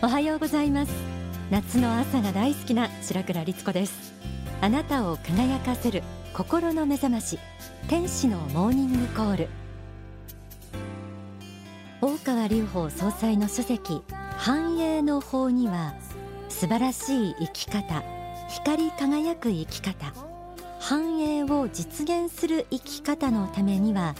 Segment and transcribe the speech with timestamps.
[0.00, 0.92] おはようございます。
[1.50, 4.12] 夏の朝が大好きな白倉律子です。
[4.60, 7.40] あなたを輝かせる心の目覚まし
[7.88, 9.48] 天使のモーニングコール。
[12.00, 14.04] 大川隆法総裁の書籍
[14.36, 15.94] 繁栄の法には
[16.48, 18.04] 素晴らしい生き方
[18.48, 20.14] 光り輝く生き方
[20.78, 24.14] 繁栄を実現する生き方のためには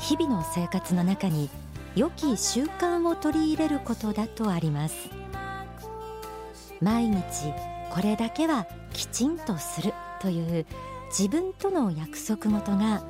[0.00, 1.50] 日々の生活の中に
[1.94, 5.10] 良き習慣を取り入れることだとあります。
[6.80, 7.22] 毎日
[7.90, 10.66] これだけはきちんとするという
[11.08, 13.02] 自分との約束事が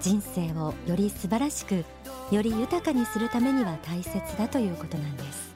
[0.00, 1.84] 人生をより素晴らしく
[2.30, 5.54] より豊かにするためには大切だということなんです。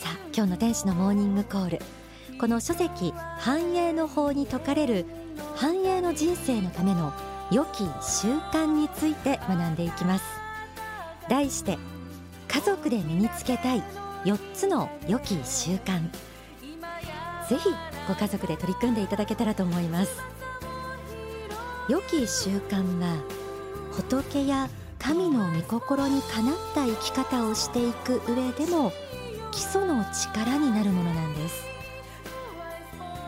[0.00, 1.80] さあ今日の天使のモーニングコール。
[2.38, 5.06] この書籍繁栄の法に説かれる
[5.54, 7.12] 繁栄の人生のための
[7.50, 10.24] 良き習慣について学んでいきます。
[11.28, 11.78] 題して
[12.48, 13.82] 家族で身につけたい
[14.24, 16.10] 4つの良き習慣。
[17.48, 17.68] ぜひ
[18.08, 20.22] ご家族で取り組んでいただけたらと思います。
[21.88, 23.16] 良き習慣は
[23.92, 28.90] 仏や神の御心にかなった生き方をしていく上でも
[29.52, 31.64] 基礎の力になるものなんです。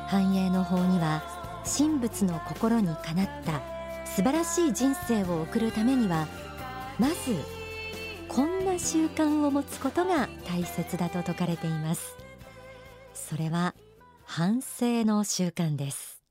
[0.08, 1.22] 繁栄の法には
[1.66, 3.60] 神仏の心にかなった
[4.06, 6.26] 素晴らしい人生を送るためには
[6.98, 7.14] まず
[8.76, 12.14] な習慣を持つことが大切だと説かれています。
[13.14, 13.74] それは
[14.26, 16.22] 反省の習慣です。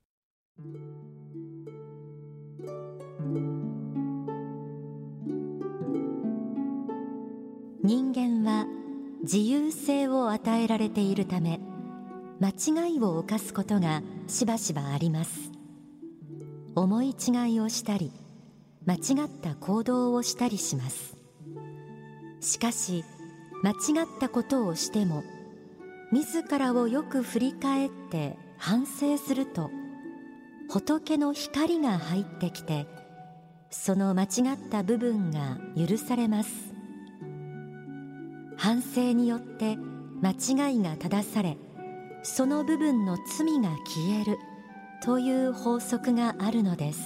[7.82, 8.66] 人間は
[9.22, 11.58] 自由性を与えられているため
[12.38, 15.50] 間違いを犯すことがしばしばあります。
[16.76, 18.12] 思い違いをしたり
[18.84, 21.15] 間違った行動をしたりします。
[22.40, 23.04] しかし
[23.62, 25.24] 間違ったことをしても
[26.12, 29.70] 自らをよく振り返って反省すると
[30.68, 32.86] 仏の光が入ってきて
[33.70, 36.74] その間違った部分が許されます。
[38.56, 39.76] 反省によって
[40.22, 41.58] 間違いが正され
[42.22, 44.38] その部分の罪が消える
[45.04, 47.00] という法則があるのです。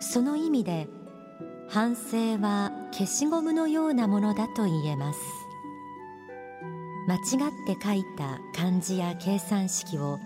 [0.00, 0.88] その意味で
[1.68, 5.20] 反省は消しゴムのようなものだと言えます。
[7.06, 10.18] 間違って書いた漢字や計算式を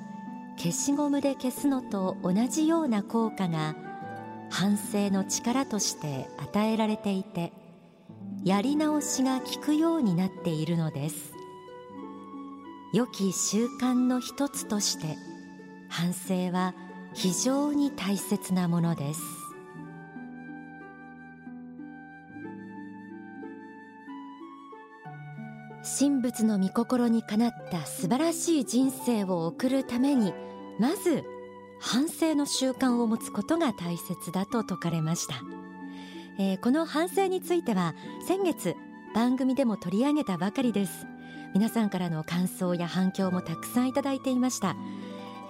[0.57, 3.75] 消しゴムで消すのと同じような効果が
[4.51, 7.53] 反省の力として与えられていて
[8.45, 11.33] やり直しが効くようになっているのです。
[12.93, 15.17] 良き習慣の一つとして
[15.89, 16.75] 反省は
[17.13, 19.44] 非常に大切なものです。
[25.97, 30.35] 神仏の御心にかなった素晴らしい人生を送るために
[30.81, 31.23] まず
[31.81, 35.35] 反省の習慣を持つことが大切だと説かれました、
[36.39, 37.95] えー、この反省については
[38.27, 38.75] 先月
[39.15, 41.07] 番組でも取り上げたばかりです。
[41.55, 44.75] 皆さんからの感想や反響もたくさんいただいていました、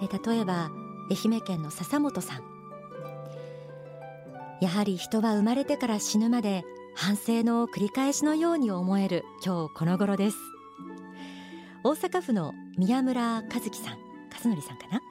[0.03, 0.69] えー、例えば
[1.09, 2.43] 愛媛県の笹本さん。
[4.61, 6.63] やはり人は生まれてから死ぬまで
[6.97, 10.37] 反省の繰り返しのように思える今日この頃です。
[11.83, 13.97] 大阪府の宮村和樹さん
[14.31, 15.01] 和則さんかな？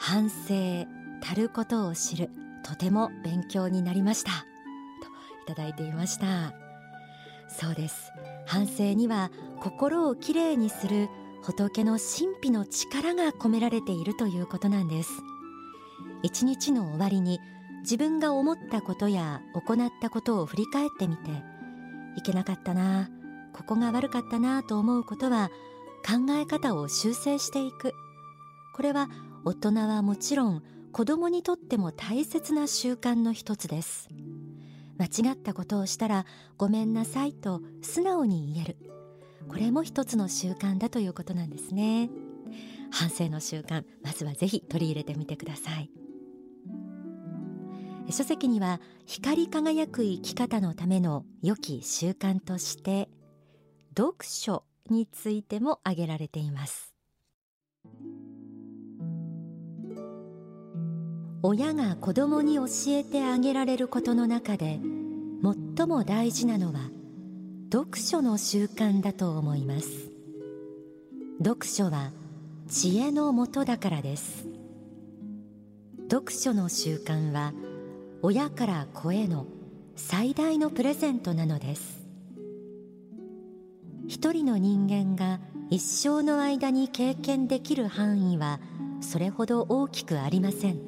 [0.00, 0.86] 反省
[1.22, 2.30] たることを知る
[2.64, 4.30] とても勉強になりました。
[5.46, 6.54] といただいていました。
[7.48, 8.10] そうです。
[8.46, 11.08] 反省には心をきれいにする
[11.42, 15.10] 仏の神秘の力が込められているということなんです。
[16.22, 17.38] 一日の終わりに
[17.88, 21.30] 自分が思ったことや行ったことを振り返ってみて
[22.16, 23.08] いけなかったな
[23.54, 25.48] ここが悪かったなと思うことは
[26.06, 27.94] 考え方を修正していく。
[28.74, 29.08] これは
[29.46, 30.62] 大人はもちろん
[30.92, 34.10] 子供にとっても大切な習慣の一つです。
[34.98, 36.26] 間違ったことをしたら
[36.58, 38.76] ごめんなさいと素直に言える。
[39.48, 42.10] これも一つの習慣だということなんですね。
[42.90, 45.90] 反省の習慣まずはぜひ取り入れてみてください。
[48.10, 53.08] 書籍には光り輝く生き方のための良き習慣として
[53.96, 56.94] 読書についても挙げられています。
[61.42, 64.80] 親が子供に教えてあげられることの中で
[65.76, 66.90] 最も大事なのは
[67.72, 70.10] 読書の習慣だと思います。
[71.38, 72.10] 読書は
[72.68, 74.48] 知恵のもとだからです。
[76.10, 77.52] 読書の習慣は
[78.20, 79.46] 親から子への
[79.94, 82.04] 最大のプレゼントなのです。
[84.08, 85.38] 一人の人間が
[85.70, 88.58] 一生の間に経験できる範囲は
[89.00, 90.80] それほど大きくありません。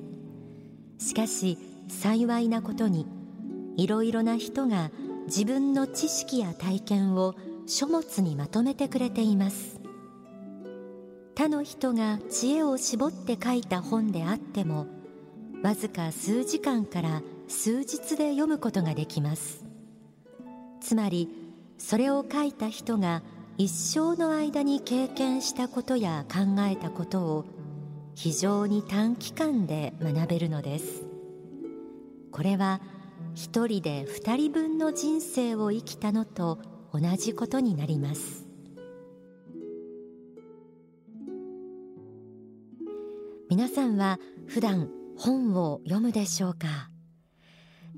[0.99, 1.57] しかし
[1.89, 3.07] 幸いなことに
[3.77, 4.91] いろいろな人が
[5.27, 7.37] 自分の知識や体験を
[7.67, 9.81] 書物にまとめてくれています。
[11.37, 14.87] 他の人が知恵を絞って書いた本であっても
[15.63, 19.65] わずか数時間から数日で読むことができます。
[20.81, 21.29] つまり
[21.77, 23.23] それを書いた人が
[23.59, 27.45] 一生の間に経験したことや考えたことを
[28.15, 31.05] 非常に短期間で学べるのです。
[32.33, 32.81] これは
[33.35, 36.59] 一人で二人分の人生を生きたのと
[36.93, 38.47] 同じことになります。
[43.51, 44.89] 皆さんは普段
[45.23, 46.89] 本を読むでしょうか。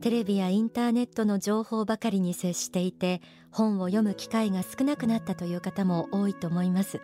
[0.01, 3.23] テレビやインターネットの情報ばかりに接していて
[3.53, 7.01] 本を読む機会が少なくなったという方も多いと思います。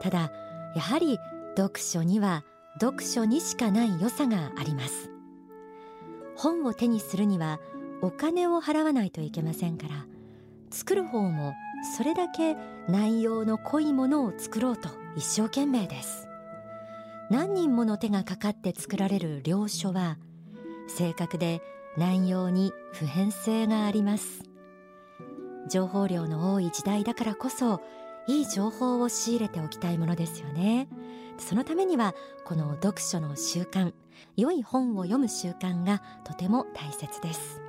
[0.00, 0.32] ただ
[0.74, 1.20] やはり
[1.56, 2.44] 読書には
[2.80, 5.08] 読書にしかない良さがあります。
[6.34, 7.60] 本を手にするには
[8.00, 10.04] お金を払わないといけませんから
[10.70, 11.52] 作る方も
[11.96, 12.56] それだけ
[12.88, 16.31] 内容の濃いものを作ろうと一生懸命です。
[17.32, 20.18] 何人もの手がかかって作られる良書は
[20.86, 21.62] 正確で
[21.96, 24.42] 内容に普遍性があります。
[25.66, 27.80] 情報量の多い時代だからこそ
[28.28, 30.88] いい情報を仕入れておきたいものですよね。
[31.38, 32.14] そのためには
[32.44, 33.94] この読書の習慣
[34.36, 37.62] 良い本を読む習慣がとても大切です。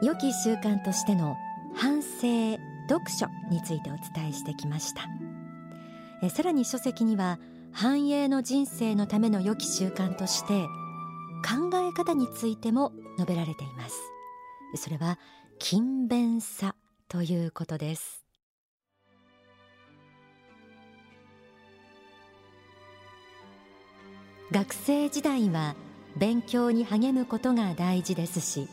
[0.00, 1.36] 良き習慣としての
[1.74, 2.56] 反省
[2.88, 5.08] 読書についてお伝えしてきました。
[6.22, 7.40] えさらに書籍には
[7.74, 10.62] 繁栄の人生のための良き習慣として
[11.42, 14.00] 考え方についても述べられています。
[14.76, 15.18] それは
[15.58, 16.76] 勤勉さ
[17.08, 18.24] ということです。
[24.52, 25.74] 学生時代は
[26.16, 28.68] 勉強に励むことが大事ですし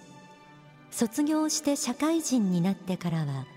[0.91, 3.47] 卒業して社会人になってからは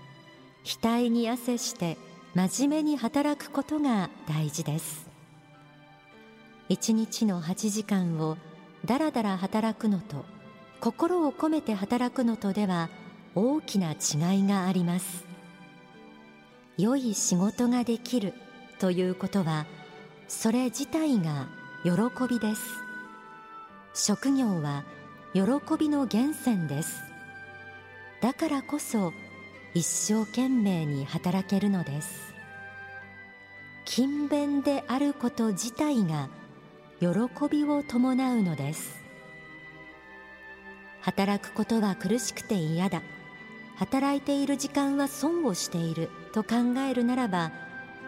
[0.63, 1.97] 額に汗して
[2.33, 5.14] 真面目に働くことが大事です。
[6.67, 8.37] 一日の8時間を
[8.85, 10.25] だらだら働くのと
[10.79, 12.89] 心を込めて働くのとでは
[13.35, 15.25] 大きな違いがあります。
[16.77, 18.33] 良い仕事ができる
[18.79, 19.65] ということは
[20.27, 21.47] それ自体が
[21.83, 21.91] 喜
[22.27, 22.61] びです。
[23.93, 24.83] 職業は
[25.33, 25.41] 喜
[25.79, 27.01] びの源泉です。
[28.21, 29.13] だからこそ
[29.75, 32.33] 一生懸命に働けるのです。
[33.85, 36.29] 勤勉であること自体が
[36.99, 37.07] 喜
[37.49, 39.03] びを伴うのです。
[41.01, 43.01] 働くことは苦しくて嫌だ。
[43.75, 46.55] 働いている時間は損をしていると考
[46.89, 47.51] えるならば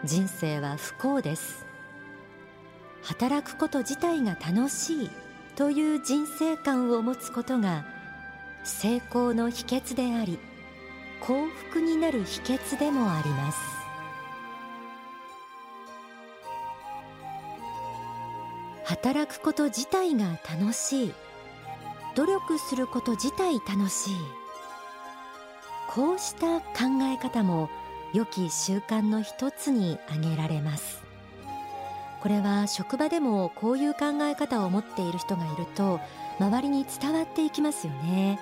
[0.04, 1.66] 人生は不幸です。
[3.02, 5.10] 働くこと自体が楽しい
[5.56, 7.84] という人生観を持つことが
[8.64, 10.38] 成功の秘訣であり
[11.20, 13.77] 幸福になる秘訣でもあります。
[18.88, 21.14] 働くこと自体が楽しい。
[22.14, 24.14] 努力すること自体楽しい。
[25.90, 27.68] こうした考え方も
[28.14, 31.02] 良き習慣の一つに挙げられます。
[32.22, 36.00] これは職場でもこういう考え方を持っている人がいると
[36.40, 38.40] 周りに伝わっていきますよね。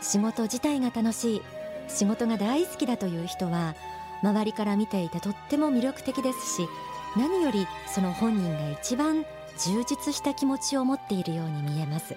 [0.00, 1.42] 仕事自体が楽しい。
[1.86, 3.76] 仕事が大好きだという人は
[4.24, 6.68] 周りから見ていてとっても魅力的ですし
[7.16, 9.24] 何よりその本人が一番
[9.58, 12.16] 充実した気持ちを持っているように見えます。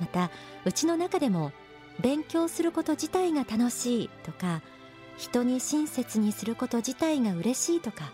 [0.00, 0.30] また
[0.64, 1.52] うちの中でも
[2.00, 4.62] 勉強すること自体が楽しいとか
[5.16, 8.12] 人に親切にすること自体が嬉しいとか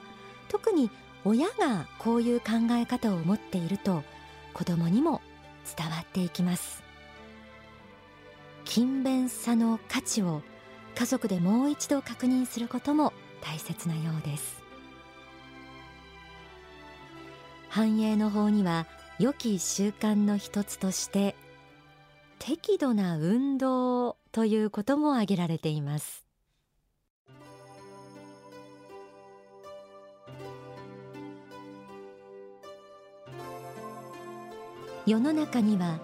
[0.49, 0.90] 特に
[1.25, 4.02] 親がこういう考え方を持っていると
[4.52, 5.23] 子供にも
[5.76, 6.83] 伝わっていきます。
[8.64, 10.43] 勤勉さの価値を
[10.95, 14.60] 家族でもう一度確認することも大切なようです。
[17.70, 18.88] 繁栄の法には
[19.20, 21.36] 良き習慣の一つとして
[22.40, 26.24] 適度な運動ということも挙げられています。
[35.06, 36.00] 世の中には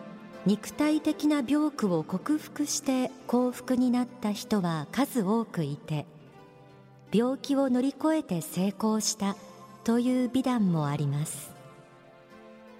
[0.46, 6.06] 肉体的な病苦を克服して幸福になった人は数多くいて
[7.12, 9.36] 病気を乗り越えて成功した
[9.82, 11.55] という美談もあります。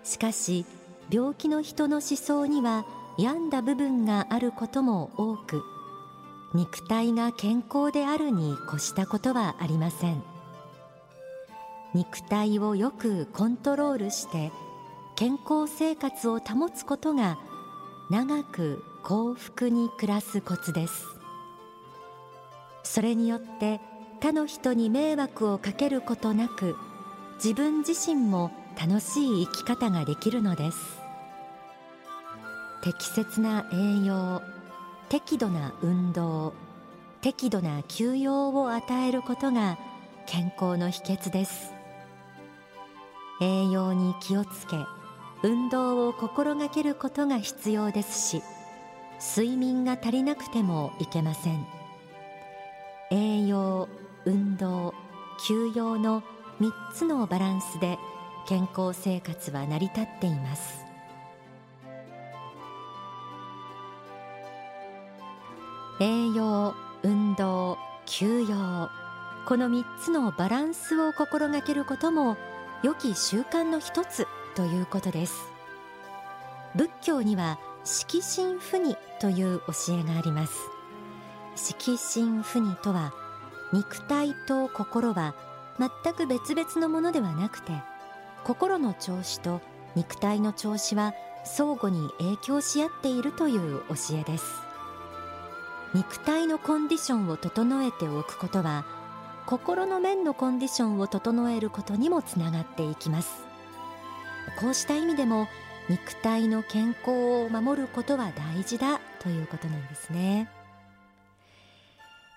[0.06, 0.64] しかし
[1.10, 2.86] 病気の人の思想には
[3.18, 5.62] 病んだ部分があることも多く
[6.54, 10.22] 肉体が健康であるに越したことはありません。
[11.92, 14.52] 肉体をよくコントロールして
[15.16, 17.38] 健康生活を保つことが
[18.10, 21.04] 長く幸福に暮らすコツです。
[22.84, 23.80] それによって
[24.20, 26.76] 他の人に迷惑をかけることなく
[27.36, 30.78] 自分自身も楽しい生き方ができるのです。
[32.82, 34.42] 適切な栄養
[35.08, 36.52] 適度な運動
[37.20, 39.78] 適度な休養を与えることが
[40.26, 41.72] 健康の秘訣です。
[43.40, 44.76] 栄養に気をつけ
[45.42, 48.42] 運動を心がけることが必要ですし
[49.36, 51.66] 睡眠が足りなくてもいけません。
[53.10, 53.88] 栄養
[54.24, 54.94] 運動
[55.46, 56.22] 休養の
[56.60, 57.98] 3つのバランスで
[58.46, 60.84] 健康生活は成り立っています。
[65.98, 68.88] 栄養運動休養。
[69.46, 72.36] この3つのバランスを心がけることも
[72.82, 75.34] 良き習慣の一つということです。
[76.76, 80.54] 仏教には色心不二という教えがあります。
[81.56, 83.12] 色心不二とは
[83.72, 85.34] 肉体と心は
[85.78, 87.72] 全く別々のものではなくて
[88.46, 89.60] 心の調子と
[89.96, 94.44] 肉体の調子は相互に影響し合っているという教えです。
[95.94, 98.84] 肉体のコンディションを整えておくことは
[99.46, 103.42] 心の面のコンディションを整えることにもつながっていきます。
[104.60, 105.48] こうした意味でも
[105.88, 107.10] 肉体の健康
[107.44, 110.48] を守ることは大事だということなんですね、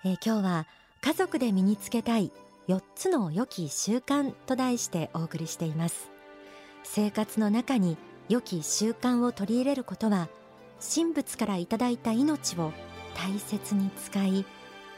[0.04, 0.66] え、今日は
[1.02, 2.32] 家族で身につけたい
[2.70, 6.08] 4つの良き習慣と題してお送りしています。
[6.84, 7.96] 生活の中に
[8.28, 10.28] 良き習慣を取り入れることは
[10.80, 12.72] 神仏からいただいた命を
[13.16, 14.46] 大切に使い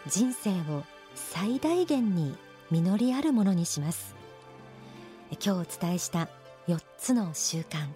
[0.07, 2.37] 人生を最大限に
[2.71, 4.15] 実りあるものにします。
[5.31, 6.29] 今日お伝えした
[6.69, 7.89] 4つの習慣。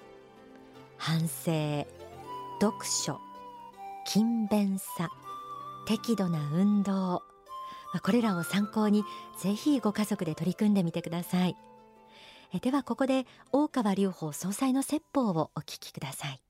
[0.96, 1.86] 反省
[2.62, 3.20] 読書
[4.06, 5.10] 勤勉さ
[5.86, 7.25] 適度な運動。
[8.00, 9.04] これらを参考に
[9.38, 11.56] ぜひご家族で取り組んでみてください。
[12.60, 16.45] ではここで大川隆法総裁の説法をお聞きください。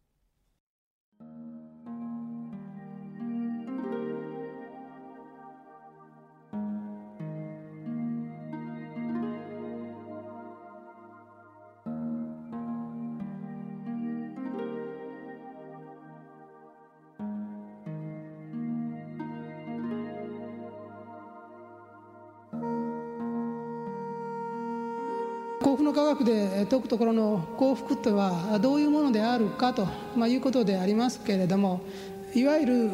[25.66, 31.80] 幸福の科学で説くところの幸福とはどういうものであるかと、ま、いうことでありますけれども
[32.34, 32.90] いわゆる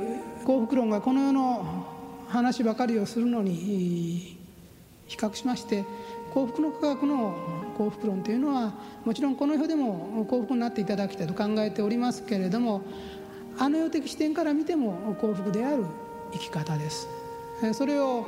[0.46, 1.86] 幸福論がこの世の
[2.28, 4.38] 話ばかりをするのに
[5.06, 5.84] 比較しまして
[6.32, 7.36] 幸福の科学の
[7.76, 8.72] 幸福論というのは
[9.04, 12.80] もちろんこの世でも幸福になっていただきたいと考えておりますけれども
[13.58, 15.84] あの世的視点から見ても幸福である
[16.32, 17.06] 生き方です。
[17.74, 18.26] それを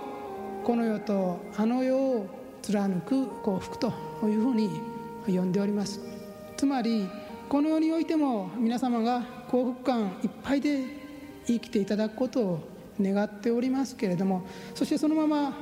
[0.65, 3.93] この世とあの世を貫く幸福と
[4.23, 4.71] いうふうに
[5.27, 6.01] 呼んでおります
[6.57, 7.07] つまり
[7.51, 10.85] この世においても皆様が幸福感いっぱいで
[11.47, 12.69] 生きていただくことを
[12.99, 15.55] 願っておりますけれどもそしてそのまま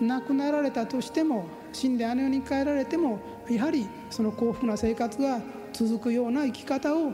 [0.00, 5.40] 亡くなられたとしても死んであの世に帰られてもやはりその幸福な生活が
[5.72, 7.12] 続くような生き方を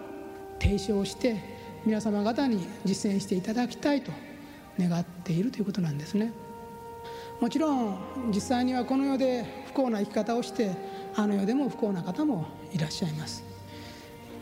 [0.58, 1.42] 提唱して
[1.84, 4.12] 皆様方に実践していただきたいと
[4.78, 6.32] 願っているということなんですね。
[7.40, 7.98] もちろん
[8.34, 10.70] 実際にはこの世で不幸な生き方をして
[11.14, 13.44] あの世でも不幸な方もいらっしゃいます。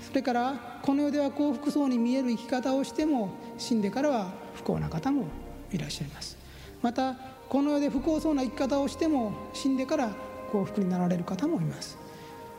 [0.00, 5.24] それからこの世では幸福そうに見える生き方をしても死んでからは不幸な方も
[5.72, 6.36] いらっしゃいます。
[6.82, 7.14] また
[7.48, 10.10] この世で不幸そうな生き方をしても死んでから
[10.50, 11.98] 幸福になられる方もいます。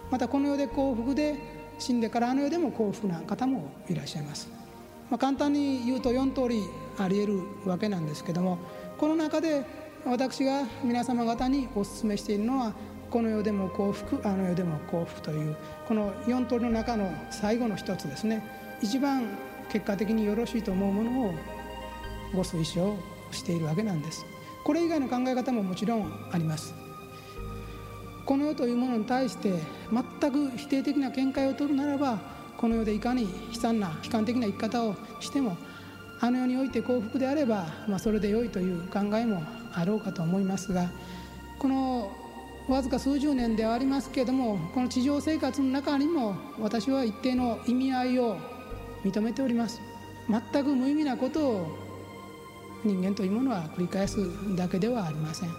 [0.09, 4.47] またこの世で幸福で死んでからあの世でも幸福な方もいらっしゃいます、
[5.09, 6.63] まあ、簡単に言うと4通り
[6.97, 8.59] ありえるわけなんですけども
[8.97, 9.65] この中で
[10.05, 12.73] 私が皆様方にお勧めしているのは
[13.09, 15.55] この世でも幸福あの世でも幸福という
[15.87, 18.43] この4通りの中の最後の一つですね。
[18.81, 19.37] 一番
[19.71, 21.33] 結果的によろしいと思うものを
[22.33, 22.97] ご推奨
[23.31, 24.25] しているわけなんです。
[24.65, 26.73] これ以外の考え方ももちろんあります。
[28.25, 29.53] この世というものに対して
[29.91, 32.19] 全く否定的な見解を取るならば
[32.57, 35.57] この世でいかに悲惨な悲観的な生き方をしても
[36.21, 40.89] あの世において幸福であれば、まあ、それで良いという考えもあろうかと思いますが
[41.59, 42.11] この
[42.67, 48.37] わずか数十年ではありますけれどもこの地上生活の中にも私は一定の意味合いを
[49.03, 49.81] 認めております。
[50.29, 51.77] 全く無意味なことを
[52.85, 54.17] 人間というものは繰り返す
[54.55, 55.49] だけではありません。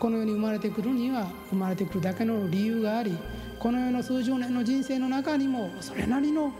[0.00, 3.16] この世に生まれてくるには生まれてくるだけの理由があり
[3.58, 6.52] この世の数十年の人生の中にもそれなりの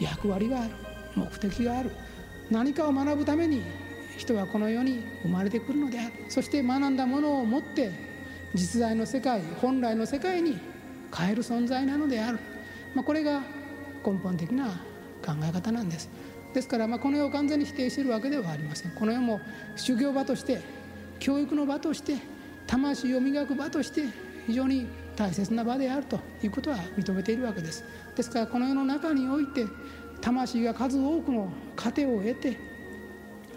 [0.00, 0.74] 役割がある
[1.16, 1.90] 目的がある
[2.52, 3.62] 何かを学ぶために
[4.16, 6.12] 人はこの世に生まれてくるのである。
[6.28, 7.90] そして学んだものを持って
[8.54, 10.58] 実在の世界本来の世界に
[11.16, 12.38] 変える存在なのである、
[12.94, 13.42] まあ、これが
[14.04, 14.66] 根本的な
[15.24, 16.08] 考え方なんです。
[16.52, 18.92] ですからまこの世を完全に否定しているわけではありません。
[18.92, 19.40] この世も
[19.76, 20.60] 修行場として
[21.18, 22.16] 教育の場として
[22.66, 24.04] 魂を磨く場として
[24.46, 27.84] 非常に大切な場であるということは認めているわけです。
[28.16, 29.66] ですからこの世の中において
[30.20, 32.56] 魂が数多くの糧を得て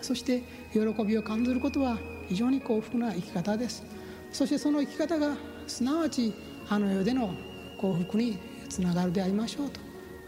[0.02, 3.84] そして喜びを感じることは非常に幸福な生き方です。
[4.32, 5.36] そしてその生き方が
[5.68, 6.34] すなわち
[6.70, 7.34] あの世での
[7.78, 8.38] 幸福に
[8.70, 9.70] つながるでありましょう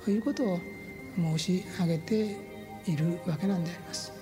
[0.04, 0.60] ということを
[1.18, 2.38] 申し上げて
[2.86, 4.14] いるわけなんであります、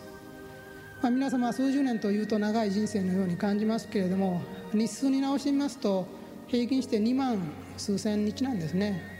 [1.01, 4.41] まあ、皆様数十年というと長い人生のように感じますけれども
[4.73, 6.07] 日数に直してみますと
[6.47, 7.39] 平均して2万
[7.77, 9.16] 数千日なんですね。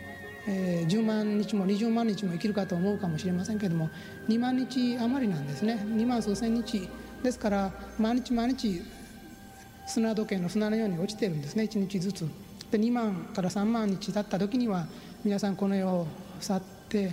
[0.47, 3.89] えー、10万日も20万日も生きるかと思うかもしれませんけども
[4.29, 5.85] 2万日余りなんですね。
[5.85, 6.87] 2万数千日。
[7.23, 8.81] ですから毎日毎日
[9.87, 11.63] 砂時計の砂のように落ちてるんですね。
[11.63, 12.29] 1日ずつ。
[12.71, 14.87] で2万から3万日経った時には
[15.23, 16.07] 皆さんこの世を
[16.39, 17.11] 去って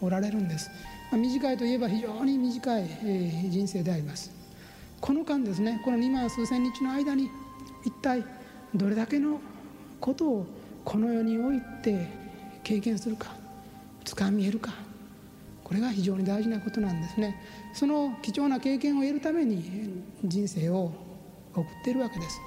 [0.00, 0.70] おられるんです、
[1.10, 4.30] まあ、短いといえば非常に短い、えー、人生であります。
[5.00, 7.30] この間ですねこの2万数千日の間に
[7.84, 8.24] 一体
[8.74, 9.40] どれだけの
[10.00, 10.46] ことを
[10.84, 12.23] この世において
[12.64, 13.28] 経験するか
[14.04, 14.72] 掴み得るか
[15.62, 17.40] これが非常に大事なことなんですね。
[17.72, 20.92] その貴重な経験を得るために人生を
[21.54, 22.38] 送っているわけです。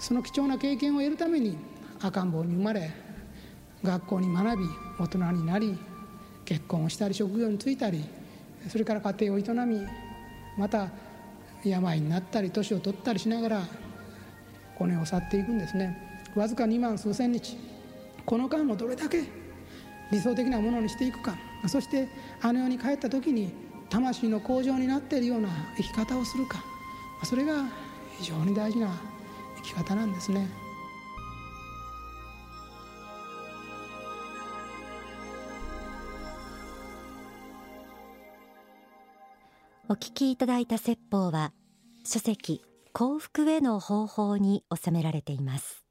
[0.00, 1.56] その貴重な経験を得るために
[2.00, 2.90] 赤ん坊に生まれ
[3.82, 4.64] 学校に学び
[4.98, 5.78] 大人になり
[6.44, 8.04] 結婚をしたり職業に就いたり
[8.68, 9.86] それから家庭を営み
[10.58, 10.90] また
[11.64, 13.62] 病になったり年を取ったりしながら
[14.76, 15.96] この世を去っていくんですね。
[16.34, 17.56] わずか2万数千日。
[18.26, 19.45] この間をどれだけ
[20.10, 21.36] 理想的なものにしていくか。
[21.66, 22.08] そして
[22.40, 23.52] あの世に帰った時に
[23.90, 26.62] 魂の向上になっているような生き方をするか。
[27.24, 27.64] それが
[28.18, 28.88] 非常に大事な
[29.56, 30.48] 生き方なんですね。
[39.88, 41.52] お聞きいただいた説法は
[42.04, 42.60] 書籍
[42.92, 45.85] 幸福への方法に収められています。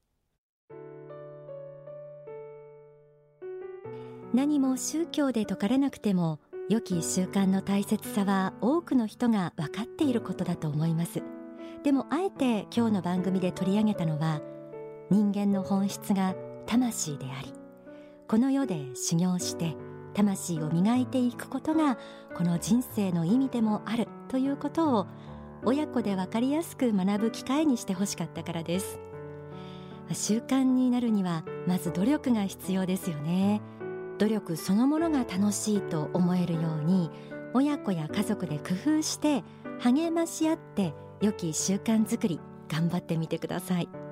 [4.36, 11.24] 何も宗教で説かれなくても良き習慣の大切さは多くの人が分かっていることだと思います。
[11.84, 14.42] でもあえて今日の番組で取り上げたのは
[15.10, 17.54] 人間の本質が魂であり
[18.28, 19.74] この世で修行して
[20.14, 21.98] 魂を磨いていくことが
[22.36, 25.08] この人生の意味でもあるということを
[25.64, 29.00] 親子で分かりやすく学ぶ機会にしてほしかったからです。
[30.12, 33.62] 習慣になるにはまず努力が必要ですよね。
[34.18, 37.10] 努力そのものが楽しいと思えるように
[37.54, 39.44] 親子や家族で工夫して
[39.80, 44.05] 励まし合って良き習慣づくり頑張ってみてください。